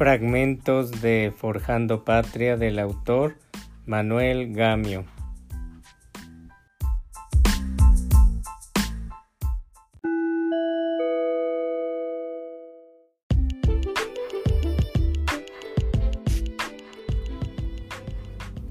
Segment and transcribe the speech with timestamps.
[0.00, 3.36] Fragmentos de Forjando Patria del autor
[3.84, 5.04] Manuel Gamio.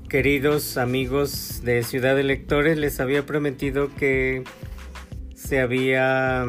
[0.09, 4.43] Queridos amigos de Ciudad de Lectores, les había prometido que
[5.35, 6.43] se había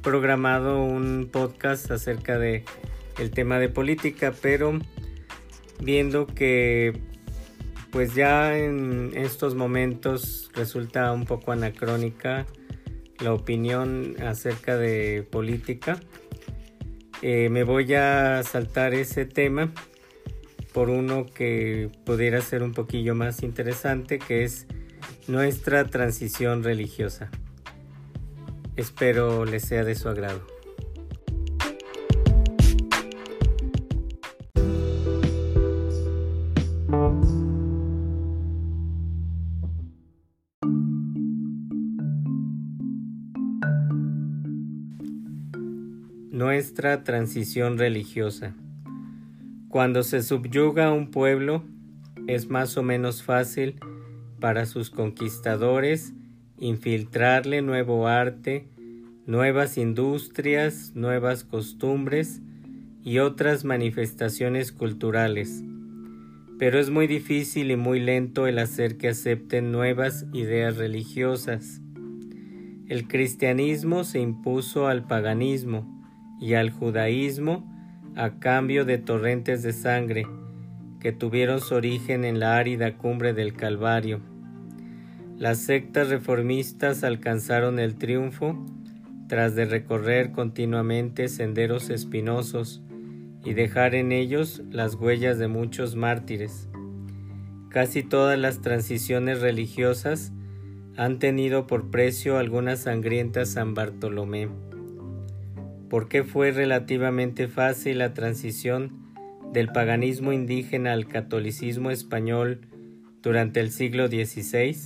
[0.00, 2.64] programado un podcast acerca de
[3.18, 4.78] el tema de política, pero
[5.80, 7.00] viendo que
[7.90, 12.46] pues ya en estos momentos resulta un poco anacrónica
[13.20, 16.00] la opinión acerca de política,
[17.22, 19.72] eh, me voy a saltar ese tema
[20.72, 24.66] por uno que pudiera ser un poquillo más interesante, que es
[25.28, 27.30] nuestra transición religiosa.
[28.76, 30.53] Espero les sea de su agrado.
[46.74, 48.52] Transición religiosa.
[49.68, 51.62] Cuando se subyuga a un pueblo,
[52.26, 53.76] es más o menos fácil
[54.40, 56.12] para sus conquistadores
[56.58, 58.66] infiltrarle nuevo arte,
[59.24, 62.42] nuevas industrias, nuevas costumbres
[63.04, 65.62] y otras manifestaciones culturales.
[66.58, 71.80] Pero es muy difícil y muy lento el hacer que acepten nuevas ideas religiosas.
[72.88, 75.94] El cristianismo se impuso al paganismo,
[76.40, 77.70] y al judaísmo
[78.16, 80.26] a cambio de torrentes de sangre
[81.00, 84.20] que tuvieron su origen en la árida cumbre del Calvario.
[85.36, 88.64] Las sectas reformistas alcanzaron el triunfo
[89.28, 92.82] tras de recorrer continuamente senderos espinosos
[93.44, 96.68] y dejar en ellos las huellas de muchos mártires.
[97.68, 100.32] Casi todas las transiciones religiosas
[100.96, 104.48] han tenido por precio alguna sangrienta San Bartolomé.
[105.88, 108.92] ¿Por qué fue relativamente fácil la transición
[109.52, 112.62] del paganismo indígena al catolicismo español
[113.22, 114.76] durante el siglo XVI?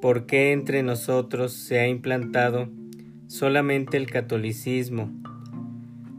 [0.00, 2.68] ¿Por qué entre nosotros se ha implantado
[3.26, 5.10] solamente el catolicismo,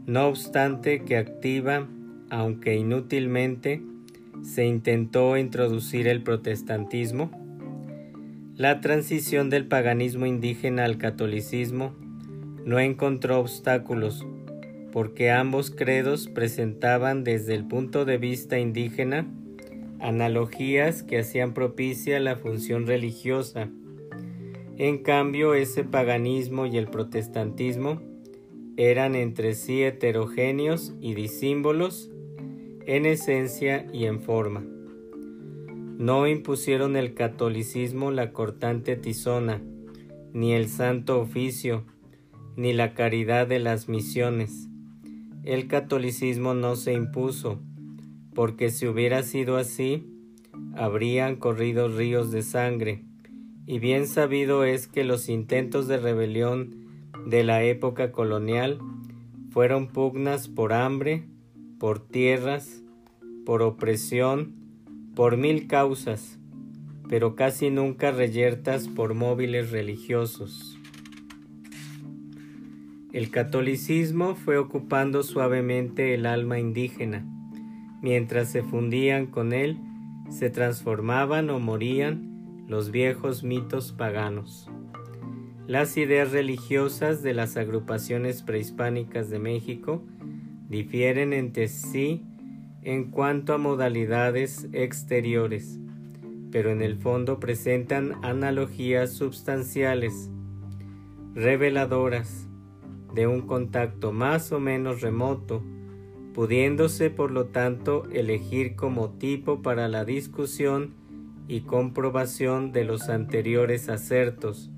[0.06, 1.88] no obstante que activa,
[2.30, 3.82] aunque inútilmente,
[4.42, 7.30] se intentó introducir el protestantismo?
[8.56, 12.05] La transición del paganismo indígena al catolicismo
[12.66, 14.26] no encontró obstáculos,
[14.92, 19.24] porque ambos credos presentaban desde el punto de vista indígena
[20.00, 23.70] analogías que hacían propicia la función religiosa.
[24.78, 28.02] En cambio, ese paganismo y el protestantismo
[28.76, 32.10] eran entre sí heterogéneos y disímbolos
[32.84, 34.64] en esencia y en forma.
[35.98, 39.62] No impusieron el catolicismo la cortante tizona,
[40.32, 41.84] ni el santo oficio,
[42.56, 44.68] ni la caridad de las misiones.
[45.44, 47.60] El catolicismo no se impuso,
[48.34, 50.06] porque si hubiera sido así,
[50.74, 53.04] habrían corrido ríos de sangre,
[53.66, 56.86] y bien sabido es que los intentos de rebelión
[57.26, 58.78] de la época colonial
[59.50, 61.24] fueron pugnas por hambre,
[61.78, 62.82] por tierras,
[63.44, 64.54] por opresión,
[65.14, 66.38] por mil causas,
[67.08, 70.75] pero casi nunca reyertas por móviles religiosos.
[73.16, 77.24] El catolicismo fue ocupando suavemente el alma indígena.
[78.02, 79.78] Mientras se fundían con él,
[80.28, 84.68] se transformaban o morían los viejos mitos paganos.
[85.66, 90.04] Las ideas religiosas de las agrupaciones prehispánicas de México
[90.68, 92.22] difieren entre sí
[92.82, 95.80] en cuanto a modalidades exteriores,
[96.52, 100.30] pero en el fondo presentan analogías substanciales,
[101.34, 102.46] reveladoras,
[103.16, 105.62] de un contacto más o menos remoto,
[106.34, 110.92] pudiéndose por lo tanto elegir como tipo para la discusión
[111.48, 114.70] y comprobación de los anteriores acertos.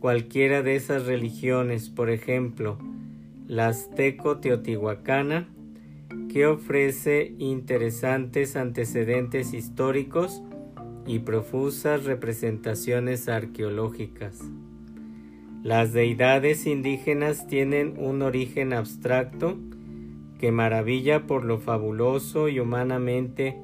[0.00, 2.78] Cualquiera de esas religiones, por ejemplo,
[3.48, 5.48] la azteco-teotihuacana,
[6.28, 10.42] que ofrece interesantes antecedentes históricos
[11.06, 14.40] y profusas representaciones arqueológicas.
[15.62, 19.56] Las deidades indígenas tienen un origen abstracto
[20.40, 23.56] que maravilla por lo fabuloso y humanamente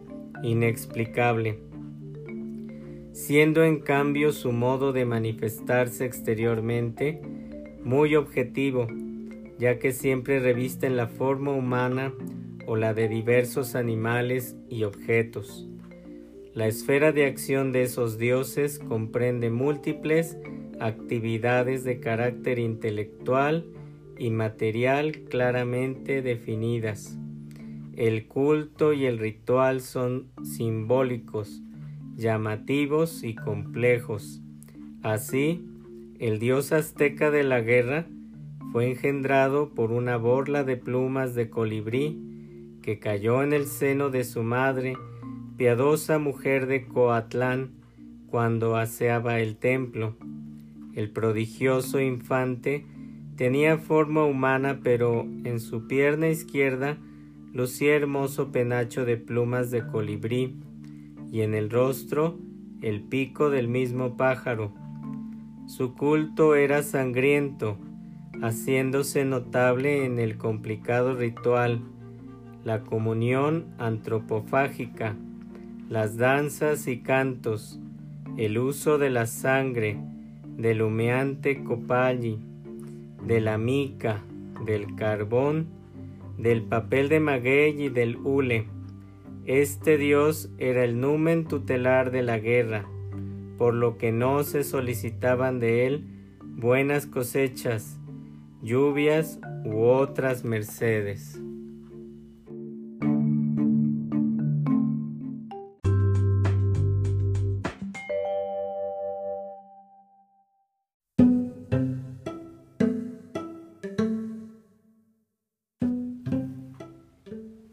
[0.44, 1.58] inexplicable,
[3.10, 7.20] siendo en cambio su modo de manifestarse exteriormente
[7.82, 8.86] muy objetivo,
[9.58, 12.14] ya que siempre revisten la forma humana
[12.64, 15.68] o la de diversos animales y objetos.
[16.54, 20.36] La esfera de acción de esos dioses comprende múltiples
[20.80, 23.66] actividades de carácter intelectual
[24.18, 27.18] y material claramente definidas.
[27.96, 31.62] El culto y el ritual son simbólicos,
[32.16, 34.40] llamativos y complejos.
[35.02, 35.64] Así,
[36.18, 38.06] el dios azteca de la guerra
[38.72, 44.24] fue engendrado por una borla de plumas de colibrí que cayó en el seno de
[44.24, 44.96] su madre,
[45.56, 47.72] piadosa mujer de Coatlán,
[48.30, 50.16] cuando aseaba el templo.
[50.98, 52.84] El prodigioso infante
[53.36, 56.98] tenía forma humana, pero en su pierna izquierda
[57.52, 60.56] lucía hermoso penacho de plumas de colibrí,
[61.30, 62.36] y en el rostro
[62.82, 64.74] el pico del mismo pájaro.
[65.68, 67.78] Su culto era sangriento,
[68.42, 71.80] haciéndose notable en el complicado ritual,
[72.64, 75.14] la comunión antropofágica,
[75.88, 77.78] las danzas y cantos,
[78.36, 79.96] el uso de la sangre,
[80.58, 82.38] del humeante copalli,
[83.24, 84.22] de la mica,
[84.66, 85.68] del carbón,
[86.36, 88.66] del papel de maguey y del hule.
[89.46, 92.86] Este dios era el numen tutelar de la guerra,
[93.56, 96.04] por lo que no se solicitaban de él
[96.42, 97.98] buenas cosechas,
[98.60, 101.40] lluvias u otras mercedes.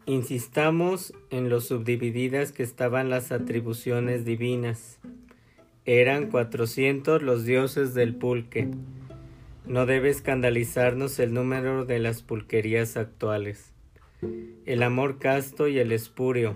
[0.08, 5.00] Insistamos en lo subdivididas que estaban las atribuciones divinas.
[5.86, 8.68] Eran cuatrocientos los dioses del pulque.
[9.66, 13.74] No debe escandalizarnos el número de las pulquerías actuales.
[14.68, 16.56] El amor casto y el espurio,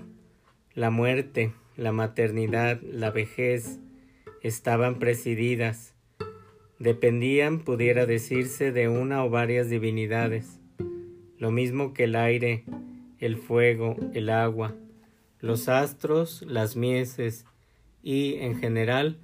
[0.75, 3.80] la muerte, la maternidad, la vejez,
[4.44, 5.95] estaban presididas.
[6.78, 10.60] Dependían, pudiera decirse, de una o varias divinidades.
[11.40, 12.63] Lo mismo que el aire,
[13.19, 14.75] el fuego, el agua,
[15.39, 17.45] los astros, las mieses
[18.04, 19.18] y, en general,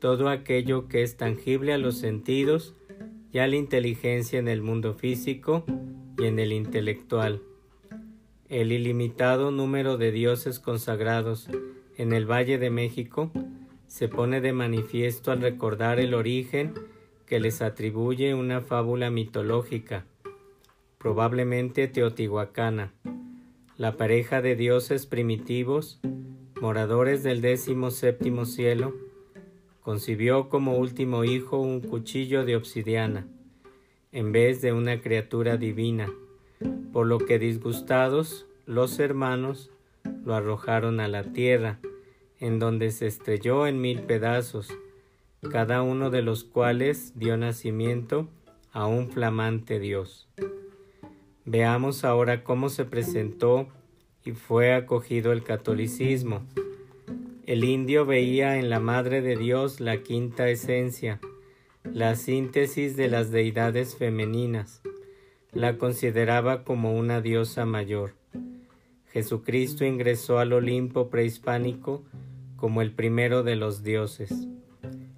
[0.00, 2.74] todo aquello que es tangible a los sentidos
[3.32, 5.64] y a la inteligencia en el mundo físico
[6.18, 7.40] y en el intelectual.
[8.48, 11.48] El ilimitado número de dioses consagrados
[11.96, 13.30] en el Valle de México
[13.86, 16.74] se pone de manifiesto al recordar el origen
[17.26, 20.04] que les atribuye una fábula mitológica,
[20.98, 22.92] probablemente teotihuacana,
[23.82, 25.98] la pareja de dioses primitivos,
[26.60, 28.94] moradores del décimo séptimo cielo,
[29.80, 33.26] concibió como último hijo un cuchillo de obsidiana,
[34.12, 36.08] en vez de una criatura divina,
[36.92, 39.72] por lo que disgustados los hermanos
[40.24, 41.80] lo arrojaron a la tierra,
[42.38, 44.68] en donde se estrelló en mil pedazos,
[45.50, 48.28] cada uno de los cuales dio nacimiento
[48.70, 50.28] a un flamante Dios.
[51.44, 53.66] Veamos ahora cómo se presentó
[54.24, 56.42] y fue acogido el catolicismo.
[57.46, 61.18] El indio veía en la Madre de Dios la quinta esencia,
[61.82, 64.82] la síntesis de las deidades femeninas.
[65.50, 68.14] La consideraba como una diosa mayor.
[69.12, 72.04] Jesucristo ingresó al Olimpo prehispánico
[72.54, 74.46] como el primero de los dioses.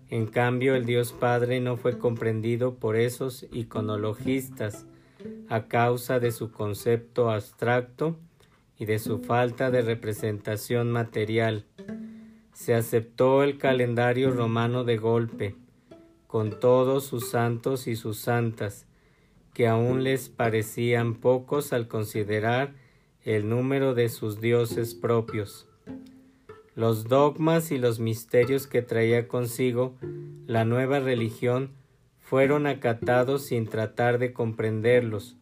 [0.09, 4.87] En cambio, el Dios Padre no fue comprendido por esos iconologistas
[5.49, 8.17] a causa de su concepto abstracto
[8.79, 11.65] y de su falta de representación material
[12.55, 15.57] se aceptó el calendario romano de golpe,
[16.29, 18.87] con todos sus santos y sus santas,
[19.53, 22.73] que aún les parecían pocos al considerar
[23.23, 25.67] el número de sus dioses propios.
[26.77, 29.97] Los dogmas y los misterios que traía consigo
[30.47, 31.71] la nueva religión
[32.25, 35.37] fueron acatados sin tratar de comprenderlos,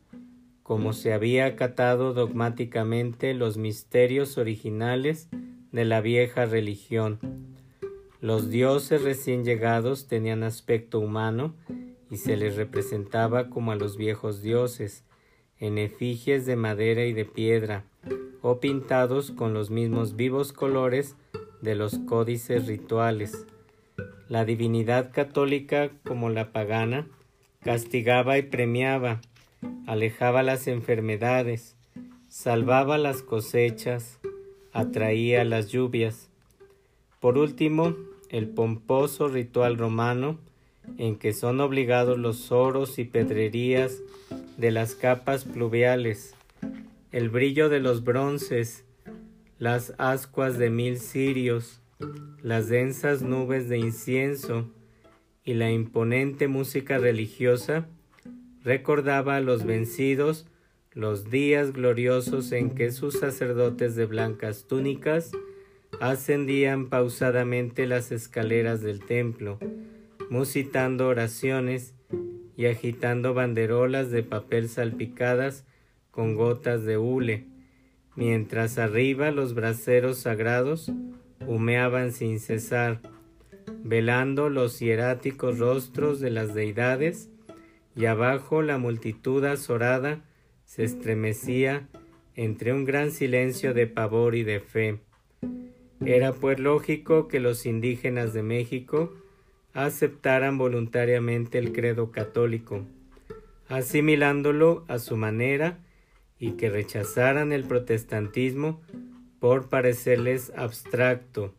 [0.64, 5.28] como se había acatado dogmáticamente los misterios originales
[5.70, 7.20] de la vieja religión.
[8.20, 11.54] Los dioses recién llegados tenían aspecto humano
[12.10, 15.04] y se les representaba como a los viejos dioses,
[15.60, 17.84] en efigies de madera y de piedra,
[18.42, 21.14] o pintados con los mismos vivos colores
[21.60, 23.46] de los códices rituales.
[24.32, 27.06] La divinidad católica, como la pagana,
[27.62, 29.20] castigaba y premiaba,
[29.86, 31.76] alejaba las enfermedades,
[32.30, 34.20] salvaba las cosechas,
[34.72, 36.30] atraía las lluvias.
[37.20, 37.94] Por último,
[38.30, 40.38] el pomposo ritual romano,
[40.96, 44.00] en que son obligados los oros y pedrerías
[44.56, 46.34] de las capas pluviales,
[47.10, 48.86] el brillo de los bronces,
[49.58, 51.81] las ascuas de mil cirios,
[52.42, 54.70] las densas nubes de incienso
[55.44, 57.88] y la imponente música religiosa
[58.64, 60.46] recordaba a los vencidos
[60.92, 65.32] los días gloriosos en que sus sacerdotes de blancas túnicas
[66.00, 69.58] ascendían pausadamente las escaleras del templo,
[70.28, 71.94] musitando oraciones
[72.56, 75.64] y agitando banderolas de papel salpicadas
[76.10, 77.46] con gotas de hule,
[78.14, 80.92] mientras arriba los braseros sagrados
[81.46, 83.00] humeaban sin cesar,
[83.84, 87.30] velando los hieráticos rostros de las deidades,
[87.94, 90.24] y abajo la multitud azorada
[90.64, 91.88] se estremecía
[92.34, 94.98] entre un gran silencio de pavor y de fe.
[96.04, 99.12] Era pues lógico que los indígenas de México
[99.74, 102.84] aceptaran voluntariamente el credo católico,
[103.68, 105.78] asimilándolo a su manera
[106.38, 108.80] y que rechazaran el protestantismo
[109.42, 111.52] por parecerles abstracto,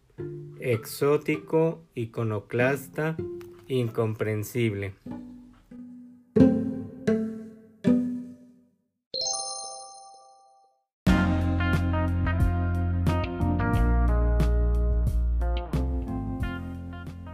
[0.62, 3.18] exótico, iconoclasta,
[3.68, 4.94] incomprensible.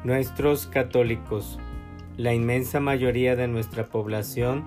[0.04, 1.60] Nuestros católicos,
[2.18, 4.66] la inmensa mayoría de nuestra población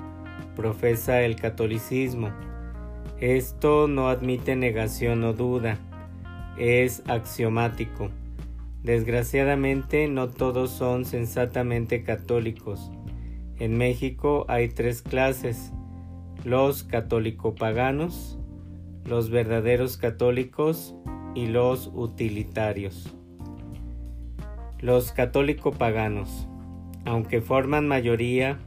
[0.55, 2.31] profesa el catolicismo.
[3.23, 5.79] Esto no admite negación o duda,
[6.59, 8.11] es axiomático.
[8.83, 12.91] Desgraciadamente no todos son sensatamente católicos.
[13.61, 15.73] En México hay tres clases,
[16.43, 18.41] los católico-paganos,
[19.05, 20.97] los verdaderos católicos
[21.37, 23.15] y los utilitarios.
[24.81, 26.49] Los católico-paganos,
[27.05, 28.59] aunque forman mayoría,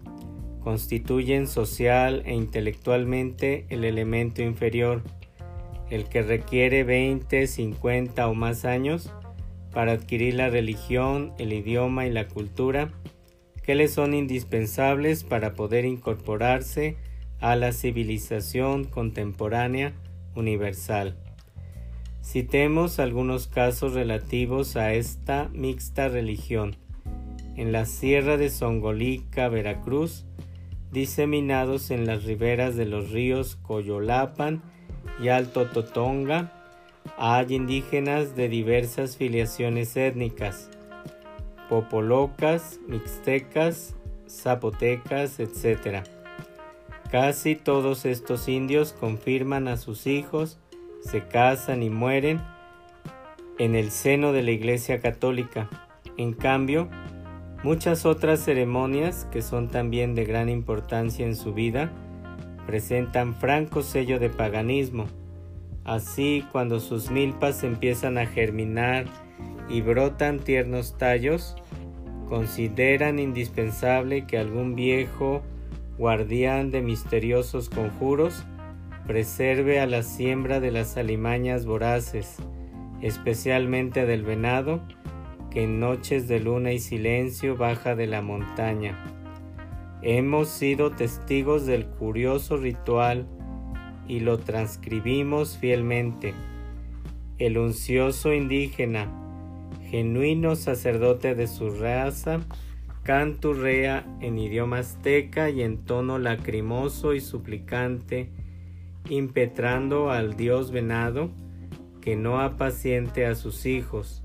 [0.66, 5.04] constituyen social e intelectualmente el elemento inferior,
[5.92, 9.14] el que requiere 20, 50 o más años
[9.72, 12.92] para adquirir la religión, el idioma y la cultura
[13.62, 16.98] que le son indispensables para poder incorporarse
[17.40, 19.94] a la civilización contemporánea
[20.34, 21.16] universal.
[22.24, 26.76] Citemos algunos casos relativos a esta mixta religión.
[27.56, 30.26] En la sierra de Songolica, Veracruz,
[30.96, 34.64] diseminados en las riberas de los ríos Coyolapan
[35.22, 36.54] y Alto Totonga,
[37.18, 40.70] hay indígenas de diversas filiaciones étnicas,
[41.68, 43.98] popolocas, mixtecas,
[44.30, 46.06] zapotecas, etc.
[47.12, 50.60] Casi todos estos indios confirman a sus hijos
[51.02, 52.42] se casan y mueren
[53.60, 55.70] en el seno de la Iglesia Católica.
[56.18, 56.90] En cambio,
[57.66, 61.92] muchas otras ceremonias que son también de gran importancia en su vida
[62.68, 65.08] presentan franco sello de paganismo.
[65.84, 69.06] Así, cuando sus milpas empiezan a germinar
[69.68, 71.56] y brotan tiernos tallos,
[72.30, 75.42] consideran indispensable que algún viejo
[75.98, 78.46] guardián de misteriosos conjuros
[79.08, 82.36] preserve a la siembra de las alimañas voraces,
[83.02, 84.82] especialmente del venado,
[85.56, 89.02] en noches de luna y silencio baja de la montaña.
[90.02, 93.26] Hemos sido testigos del curioso ritual
[94.06, 96.34] y lo transcribimos fielmente.
[97.38, 99.10] El uncioso indígena,
[99.90, 102.42] genuino sacerdote de su raza,
[103.04, 108.30] canturrea en idioma azteca y en tono lacrimoso y suplicante,
[109.10, 111.30] impetrando al dios venado
[112.02, 114.22] que no apaciente a sus hijos,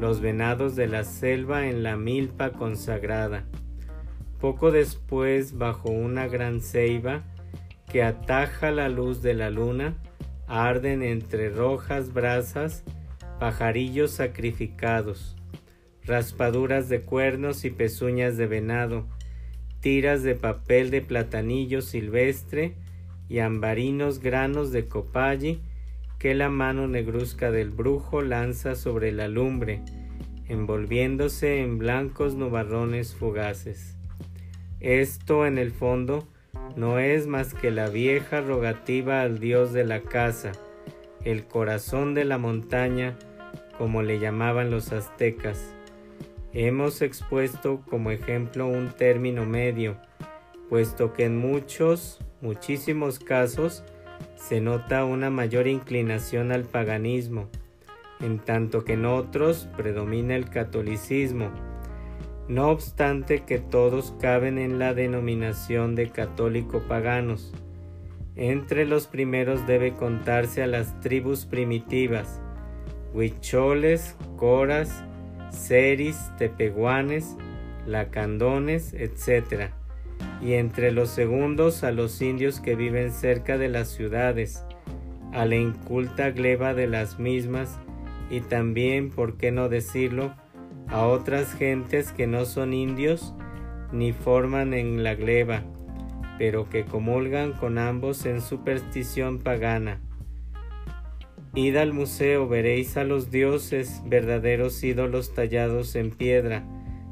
[0.00, 3.44] los venados de la selva en la milpa consagrada.
[4.40, 7.22] Poco después, bajo una gran ceiba
[7.86, 9.96] que ataja la luz de la luna,
[10.46, 12.84] arden entre rojas brasas
[13.38, 15.36] pajarillos sacrificados,
[16.04, 19.06] raspaduras de cuernos y pezuñas de venado,
[19.80, 22.74] tiras de papel de platanillo silvestre,
[23.28, 25.60] y ambarinos granos de copalli
[26.20, 29.80] que la mano negruzca del brujo lanza sobre la lumbre,
[30.48, 33.96] envolviéndose en blancos nubarrones fugaces.
[34.80, 36.28] Esto en el fondo
[36.76, 40.52] no es más que la vieja rogativa al dios de la casa,
[41.24, 43.16] el corazón de la montaña,
[43.78, 45.74] como le llamaban los aztecas.
[46.52, 49.96] Hemos expuesto como ejemplo un término medio,
[50.68, 53.84] puesto que en muchos muchísimos casos
[54.40, 57.48] se nota una mayor inclinación al paganismo,
[58.20, 61.50] en tanto que en otros predomina el catolicismo,
[62.48, 67.52] no obstante que todos caben en la denominación de católico paganos.
[68.34, 72.40] Entre los primeros debe contarse a las tribus primitivas,
[73.12, 75.04] huicholes, coras,
[75.50, 77.36] seris, tepehuanes,
[77.86, 79.70] lacandones, etc.
[80.40, 84.64] Y entre los segundos a los indios que viven cerca de las ciudades,
[85.32, 87.78] a la inculta gleba de las mismas
[88.30, 90.34] y también, por qué no decirlo,
[90.88, 93.34] a otras gentes que no son indios
[93.92, 95.62] ni forman en la gleba,
[96.38, 100.00] pero que comulgan con ambos en superstición pagana.
[101.54, 106.64] Id al museo, veréis a los dioses, verdaderos ídolos tallados en piedra,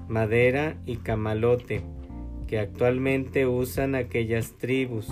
[0.09, 1.83] madera y camalote,
[2.49, 5.09] que actualmente usan aquellas tribus.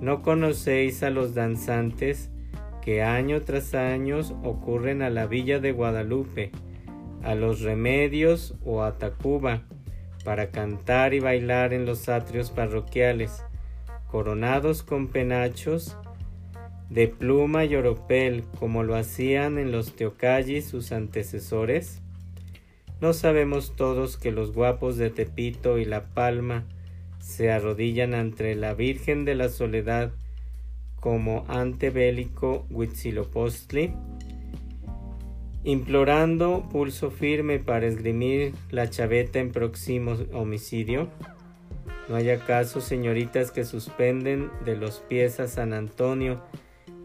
[0.00, 2.30] ¿No conocéis a los danzantes
[2.82, 6.52] que año tras año ocurren a la villa de Guadalupe,
[7.22, 9.62] a los remedios o a Tacuba,
[10.24, 13.42] para cantar y bailar en los atrios parroquiales,
[14.06, 15.96] coronados con penachos
[16.88, 22.02] de pluma y oropel, como lo hacían en los teocallis sus antecesores?
[23.00, 26.64] ¿No sabemos todos que los guapos de Tepito y La Palma
[27.18, 30.12] se arrodillan ante la Virgen de la Soledad
[31.00, 33.94] como antebélico Huitzilopochtli?
[35.62, 41.08] implorando pulso firme para esgrimir la chaveta en próximo homicidio?
[42.08, 46.42] ¿No hay acaso señoritas que suspenden de los pies a San Antonio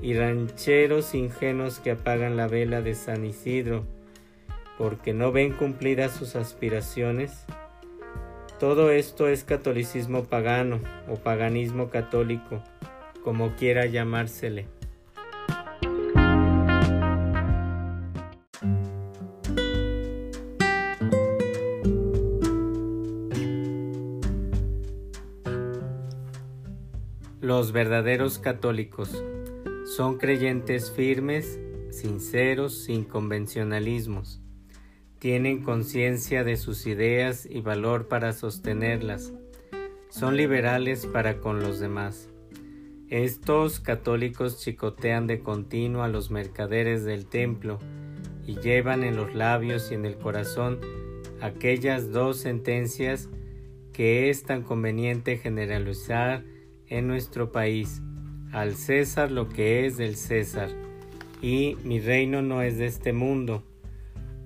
[0.02, 3.86] y rancheros ingenuos que apagan la vela de San Isidro
[4.78, 7.46] porque no ven cumplidas sus aspiraciones?
[8.60, 10.80] Todo esto es catolicismo pagano
[11.10, 12.64] o paganismo católico,
[13.24, 14.68] como quiera llamársele.
[27.42, 29.24] Los verdaderos católicos
[29.96, 31.60] son creyentes firmes,
[31.92, 34.45] sinceros, sin convencionalismos.
[35.26, 39.34] Tienen conciencia de sus ideas y valor para sostenerlas.
[40.08, 42.30] Son liberales para con los demás.
[43.10, 47.80] Estos católicos chicotean de continuo a los mercaderes del templo
[48.46, 50.80] y llevan en los labios y en el corazón
[51.42, 53.28] aquellas dos sentencias
[53.94, 56.44] que es tan conveniente generalizar
[56.86, 58.04] en nuestro país,
[58.52, 60.70] al César lo que es del César,
[61.42, 63.64] y mi reino no es de este mundo.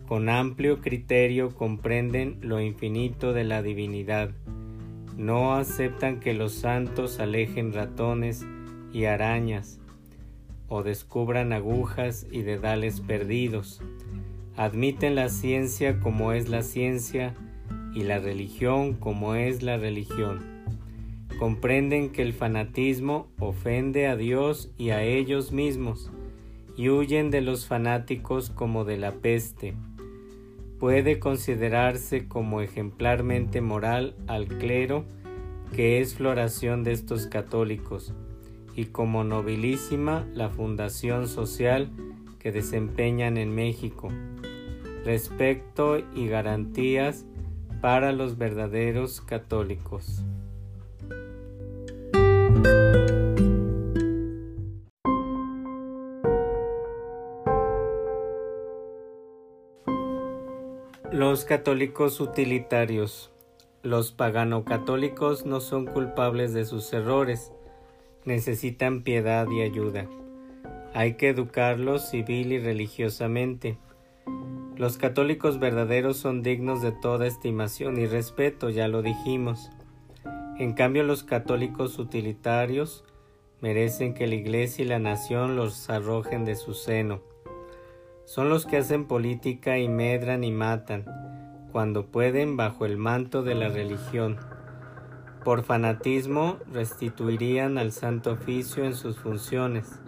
[0.09, 4.31] Con amplio criterio comprenden lo infinito de la divinidad.
[5.17, 8.43] No aceptan que los santos alejen ratones
[8.91, 9.79] y arañas,
[10.67, 13.83] o descubran agujas y dedales perdidos.
[14.57, 17.35] Admiten la ciencia como es la ciencia
[17.93, 20.59] y la religión como es la religión
[21.39, 26.11] comprenden que el fanatismo ofende a Dios y a ellos mismos
[26.75, 29.73] y huyen de los fanáticos como de la peste.
[30.79, 35.03] Puede considerarse como ejemplarmente moral al clero
[35.75, 38.13] que es floración de estos católicos
[38.75, 41.91] y como nobilísima la fundación social
[42.39, 44.09] que desempeñan en México.
[45.03, 47.25] Respecto y garantías
[47.81, 50.23] para los verdaderos católicos.
[61.39, 63.31] Los católicos utilitarios.
[63.81, 67.53] Los pagano-católicos no son culpables de sus errores,
[68.25, 70.05] necesitan piedad y ayuda.
[70.93, 73.77] Hay que educarlos civil y religiosamente.
[74.75, 79.71] Los católicos verdaderos son dignos de toda estimación y respeto, ya lo dijimos.
[80.57, 83.05] En cambio, los católicos utilitarios
[83.61, 87.21] merecen que la Iglesia y la nación los arrojen de su seno.
[88.25, 91.28] Son los que hacen política y medran y matan,
[91.71, 94.37] cuando pueden bajo el manto de la religión.
[95.43, 99.99] Por fanatismo restituirían al santo oficio en sus funciones.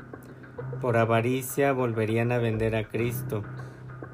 [0.82, 3.44] Por avaricia volverían a vender a Cristo,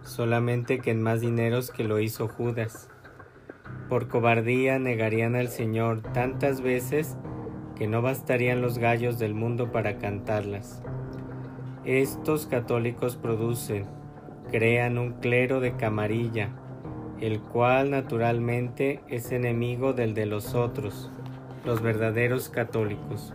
[0.04, 2.90] solamente que en más dineros que lo hizo Judas.
[3.90, 7.18] Por cobardía negarían al Señor tantas veces
[7.76, 10.82] que no bastarían los gallos del mundo para cantarlas.
[11.86, 13.86] Estos católicos producen,
[14.52, 16.50] crean un clero de camarilla,
[17.22, 21.10] el cual naturalmente es enemigo del de los otros,
[21.66, 23.34] los verdaderos católicos.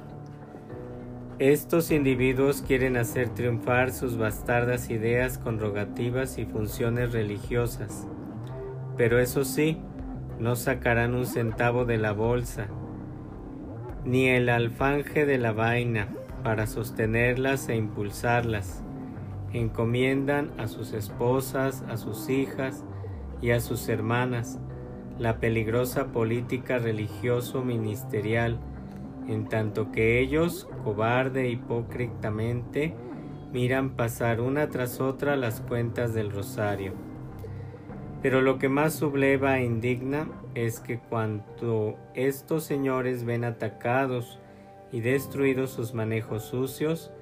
[1.39, 8.07] Estos individuos quieren hacer triunfar sus bastardas ideas con rogativas y funciones religiosas,
[8.97, 9.79] pero eso sí,
[10.39, 12.67] no sacarán un centavo de la bolsa,
[14.05, 16.09] ni el alfanje de la vaina
[16.45, 18.83] para sostenerlas e impulsarlas.
[19.53, 22.85] Encomiendan a sus esposas, a sus hijas
[23.43, 24.59] y a sus hermanas
[25.19, 28.59] la peligrosa política religioso-ministerial,
[29.29, 32.95] en tanto que ellos, cobarde e hipócritamente,
[33.53, 36.95] miran pasar una tras otra las cuentas del rosario.
[38.23, 44.39] Pero lo que más subleva e indigna es que cuando estos señores ven atacados
[44.93, 47.13] y destruidos sus manejos sucios,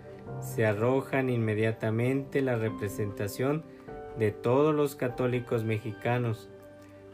[0.41, 3.65] se arrojan inmediatamente la representación
[4.21, 6.51] de todos los católicos mexicanos,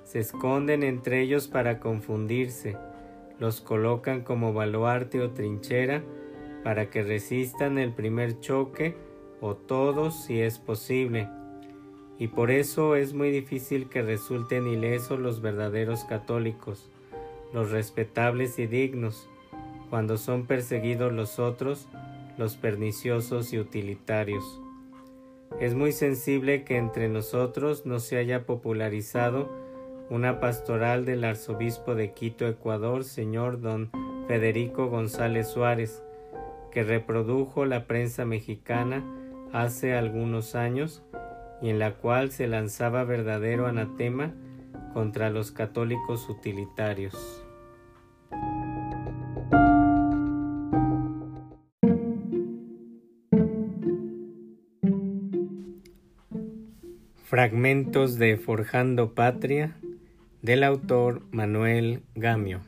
[0.02, 2.76] se esconden entre ellos para confundirse,
[3.38, 6.02] los colocan como baluarte o trinchera
[6.64, 8.96] para que resistan el primer choque
[9.40, 11.28] o todos si es posible.
[12.18, 16.90] Y por eso es muy difícil que resulten ilesos los verdaderos católicos,
[17.52, 19.28] los respetables y dignos,
[19.90, 21.86] cuando son perseguidos los otros,
[22.36, 24.60] los perniciosos y utilitarios.
[25.60, 29.48] Es muy sensible que entre nosotros no se haya popularizado
[30.10, 33.90] una pastoral del arzobispo de Quito, Ecuador, señor don
[34.28, 36.02] Federico González Suárez,
[36.70, 39.02] que reprodujo la prensa mexicana
[39.52, 41.02] hace algunos años
[41.62, 44.34] y en la cual se lanzaba verdadero anatema
[44.92, 47.45] contra los católicos utilitarios.
[57.28, 59.74] Fragmentos de Forjando Patria
[60.42, 62.60] del autor Manuel Gamio.